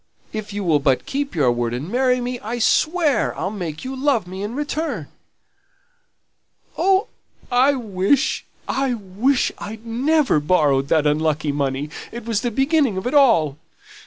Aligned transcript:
If 0.33 0.51
you 0.51 0.63
will 0.63 0.79
but 0.79 1.05
keep 1.05 1.35
your 1.35 1.51
word, 1.51 1.75
and 1.75 1.87
marry 1.87 2.21
me, 2.21 2.39
I'll 2.39 2.59
swear 2.59 3.37
I'll 3.37 3.51
make 3.51 3.85
you 3.85 3.95
love 3.95 4.25
me 4.25 4.41
in 4.41 4.55
return." 4.55 5.09
"Oh, 6.75 7.05
I 7.51 7.73
wish 7.75 8.43
I 8.67 8.95
wish 8.95 9.51
I'd 9.59 9.85
never 9.85 10.39
borrowed 10.39 10.87
that 10.87 11.05
unlucky 11.05 11.51
money, 11.51 11.91
it 12.11 12.25
was 12.25 12.41
the 12.41 12.49
beginning 12.49 12.97
of 12.97 13.05
it 13.05 13.13
all. 13.13 13.57